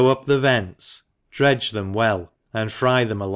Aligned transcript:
up 0.07 0.25
the 0.25 0.39
vents, 0.39 1.03
dredge 1.29 1.69
them 1.71 1.93
well 1.93 2.31
and 2.55 2.71
fry 2.71 3.03
them 3.03 3.21
a. 3.21 3.29